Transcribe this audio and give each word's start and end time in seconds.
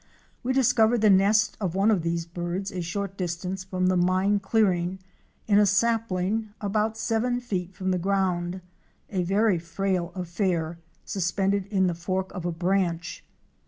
We 0.41 0.51
discovered 0.51 1.01
the 1.01 1.11
nest 1.11 1.55
of 1.61 1.75
one 1.75 1.91
of 1.91 2.01
these 2.01 2.25
birds 2.25 2.71
a 2.71 2.81
short 2.81 3.15
distance 3.19 3.63
from 3.63 3.85
the 3.85 3.95
mine 3.95 4.39
clearing 4.39 4.97
in 5.45 5.59
a 5.59 5.65
sapling 5.67 6.49
about 6.59 6.97
seven 6.97 7.39
feet 7.39 7.75
from 7.75 7.91
the 7.91 7.99
ground, 7.99 8.61
a 9.11 9.21
very 9.21 9.59
frail 9.59 10.11
affair 10.15 10.79
suspended 11.05 11.67
in 11.67 11.85
the 11.85 11.93
fork 11.93 12.31
of 12.33 12.47
a 12.47 12.51
branch. 12.51 13.23